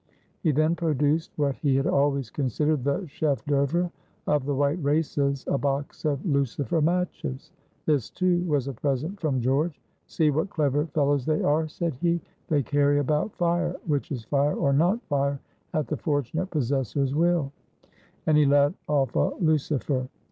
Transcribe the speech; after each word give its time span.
He 0.41 0.49
then 0.51 0.75
produced 0.75 1.31
what 1.35 1.57
he 1.57 1.75
had 1.75 1.85
always 1.85 2.31
considered 2.31 2.83
the 2.83 3.05
chef 3.05 3.45
d'oeuvre 3.45 3.91
of 4.25 4.45
the 4.45 4.55
white 4.55 4.83
races, 4.83 5.45
a 5.47 5.59
box 5.59 6.05
of 6.05 6.25
lucifer 6.25 6.81
matches; 6.81 7.51
this, 7.85 8.09
too, 8.09 8.43
was 8.45 8.67
a 8.67 8.73
present 8.73 9.19
from 9.19 9.41
George. 9.41 9.79
"See 10.07 10.31
what 10.31 10.49
clever 10.49 10.87
fellows 10.87 11.27
they 11.27 11.43
are," 11.43 11.67
said 11.67 11.93
he, 12.01 12.19
"they 12.47 12.63
carry 12.63 12.97
about 12.97 13.35
fire, 13.35 13.75
which 13.85 14.11
is 14.11 14.23
fire 14.25 14.55
or 14.55 14.73
not 14.73 14.99
fire 15.05 15.39
at 15.71 15.87
the 15.87 15.97
fortunate 15.97 16.49
possessor's 16.49 17.13
will;" 17.13 17.51
and 18.25 18.37
he 18.39 18.45
let 18.47 18.73
off 18.87 19.15
a 19.15 19.35
lucifer. 19.39 20.07